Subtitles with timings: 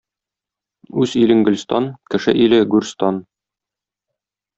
[1.03, 3.21] Үз илең гөлстан, кеше иле гүрстан.